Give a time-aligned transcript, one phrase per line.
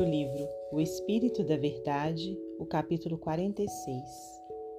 [0.00, 4.02] do livro O Espírito da Verdade, o capítulo 46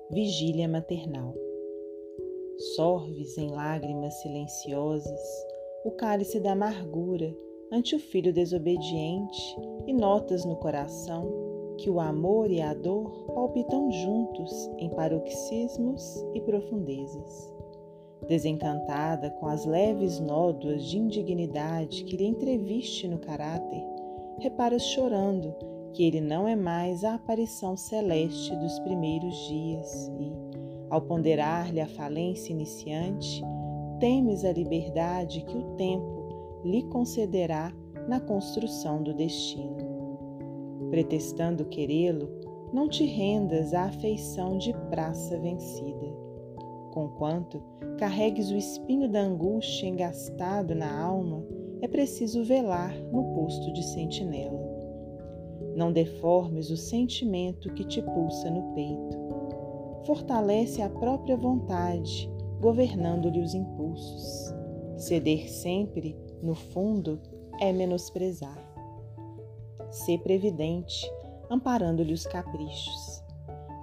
[0.10, 1.36] Vigília Maternal.
[2.76, 5.22] Sorves em lágrimas silenciosas
[5.86, 7.32] o cálice da amargura
[7.72, 9.56] ante o filho desobediente
[9.86, 11.32] e notas no coração
[11.78, 16.04] que o amor e a dor palpitam juntos em paroxismos
[16.34, 17.54] e profundezas.
[18.28, 24.01] Desencantada com as leves nódoas de indignidade que lhe entreviste no caráter,
[24.42, 25.54] reparas chorando
[25.94, 30.32] que ele não é mais a aparição celeste dos primeiros dias e,
[30.90, 33.44] ao ponderar-lhe a falência iniciante,
[34.00, 37.72] temes a liberdade que o tempo lhe concederá
[38.08, 39.78] na construção do destino.
[40.90, 42.28] Pretextando querê-lo,
[42.74, 46.08] não te rendas à afeição de praça vencida.
[46.92, 47.62] Conquanto
[47.98, 51.46] carregues o espinho da angústia engastado na alma,
[51.82, 54.60] é preciso velar no posto de sentinela.
[55.76, 59.18] Não deformes o sentimento que te pulsa no peito.
[60.06, 62.30] Fortalece a própria vontade,
[62.60, 64.54] governando-lhe os impulsos.
[64.98, 67.20] Ceder sempre, no fundo,
[67.60, 68.58] é menosprezar.
[69.90, 71.10] Ser previdente,
[71.50, 73.24] amparando-lhe os caprichos.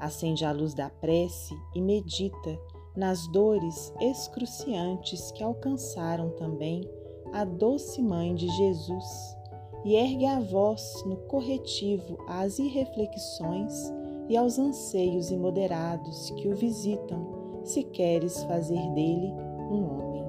[0.01, 2.59] Acende a luz da prece e medita
[2.97, 6.89] nas dores excruciantes que alcançaram também
[7.33, 9.37] a doce mãe de Jesus
[9.85, 13.93] e ergue a voz no corretivo às irreflexões
[14.29, 19.33] e aos anseios imoderados que o visitam, se queres fazer dele
[19.71, 20.25] um homem.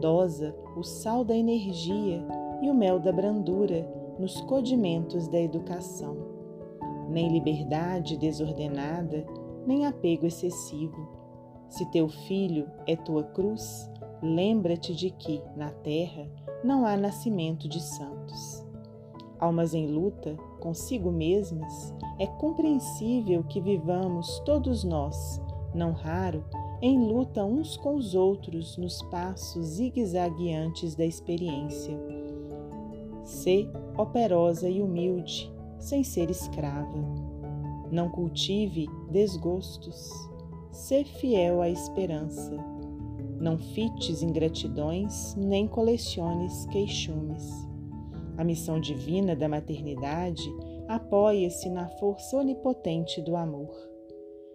[0.00, 2.24] Dosa o sal da energia
[2.62, 6.16] e o mel da brandura nos codimentos da educação.
[7.08, 9.26] Nem liberdade desordenada,
[9.66, 11.08] nem apego excessivo.
[11.68, 13.90] Se teu filho é tua cruz,
[14.22, 16.28] lembra-te de que, na terra,
[16.64, 18.66] não há nascimento de santos.
[19.38, 25.40] Almas em luta consigo mesmas, é compreensível que vivamos todos nós,
[25.72, 26.44] não raro,
[26.82, 31.96] em luta uns com os outros nos passos zigue-zagueantes da experiência.
[33.24, 36.98] Sê operosa e humilde, sem ser escrava.
[37.90, 40.10] Não cultive desgostos.
[40.70, 42.77] Sê fiel à esperança
[43.40, 47.44] não fites ingratidões, nem coleciones queixumes.
[48.36, 50.48] A missão divina da maternidade
[50.88, 53.70] apoia-se na força onipotente do amor.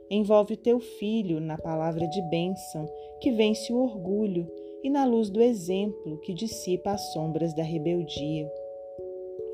[0.09, 2.85] Envolve o teu filho na palavra de bênção
[3.21, 4.47] que vence o orgulho
[4.83, 8.51] e na luz do exemplo que dissipa as sombras da rebeldia.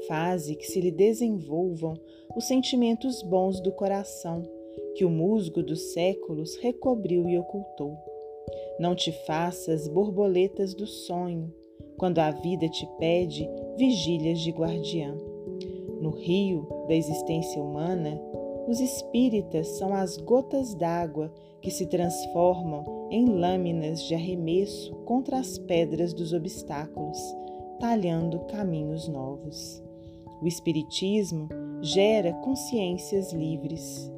[0.07, 1.93] Faze que se lhe desenvolvam
[2.35, 4.43] os sentimentos bons do coração
[4.95, 8.08] que o musgo dos séculos recobriu e ocultou.
[8.79, 11.53] Não te faças borboletas do sonho,
[11.97, 15.15] quando a vida te pede vigílias de guardiã.
[15.99, 18.19] No rio da existência humana,
[18.67, 25.57] os espíritas são as gotas d'água que se transformam em lâminas de arremesso contra as
[25.57, 27.17] pedras dos obstáculos,
[27.79, 29.83] talhando caminhos novos.
[30.41, 31.49] O Espiritismo
[31.81, 34.11] gera consciências livres.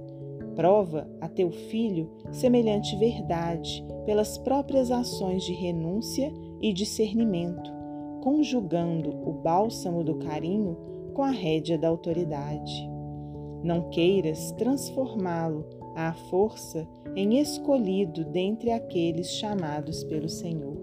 [0.55, 6.31] Prova a teu filho semelhante verdade pelas próprias ações de renúncia
[6.61, 7.71] e discernimento,
[8.21, 10.77] conjugando o bálsamo do carinho
[11.13, 12.89] com a rédea da autoridade.
[13.63, 20.77] Não queiras transformá-lo à força em escolhido dentre aqueles chamados pelo Senhor.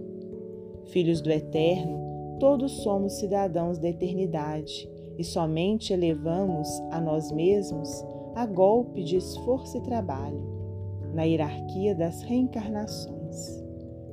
[0.87, 8.47] Filhos do Eterno, todos somos cidadãos da eternidade e somente elevamos a nós mesmos a
[8.47, 10.41] golpe de esforço e trabalho,
[11.13, 13.65] na hierarquia das reencarnações.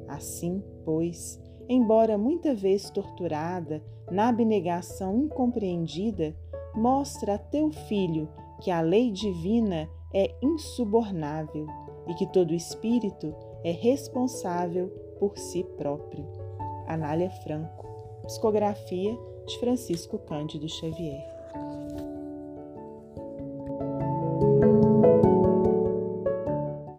[0.07, 1.39] Assim, pois,
[1.69, 6.35] embora muita vez torturada na abnegação incompreendida,
[6.73, 8.27] mostra a teu filho
[8.61, 11.67] que a lei divina é insubornável
[12.07, 13.33] e que todo espírito
[13.63, 14.87] é responsável
[15.19, 16.25] por si próprio.
[16.87, 17.85] Anália Franco,
[18.23, 21.34] psicografia de Francisco Cândido Xavier.